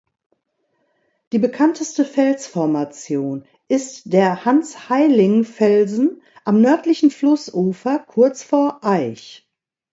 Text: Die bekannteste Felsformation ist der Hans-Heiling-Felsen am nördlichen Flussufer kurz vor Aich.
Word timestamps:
Die 1.31 1.37
bekannteste 1.37 2.03
Felsformation 2.05 3.45
ist 3.67 4.11
der 4.11 4.45
Hans-Heiling-Felsen 4.45 6.23
am 6.43 6.59
nördlichen 6.59 7.11
Flussufer 7.11 7.99
kurz 7.99 8.41
vor 8.41 8.83
Aich. 8.83 9.47